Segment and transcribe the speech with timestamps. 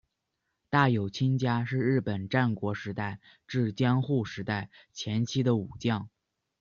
[0.67, 6.09] 大友亲家是日本战国时代至江户时代前期的武将。